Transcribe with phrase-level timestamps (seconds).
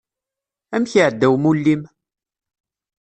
[0.75, 1.81] Amek iɛedda umulli-m?